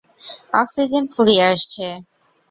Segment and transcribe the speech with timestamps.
[0.53, 1.85] Oxygen ফুরিয়ে আসছে!